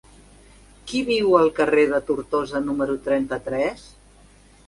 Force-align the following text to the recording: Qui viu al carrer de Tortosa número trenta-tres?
Qui 0.91 1.01
viu 1.09 1.35
al 1.41 1.51
carrer 1.59 1.83
de 1.91 1.99
Tortosa 2.09 2.61
número 2.69 2.95
trenta-tres? 3.09 3.87